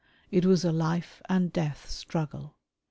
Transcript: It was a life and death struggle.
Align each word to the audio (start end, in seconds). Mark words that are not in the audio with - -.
It 0.31 0.45
was 0.47 0.65
a 0.65 0.71
life 0.71 1.21
and 1.29 1.53
death 1.53 1.87
struggle. 1.87 2.55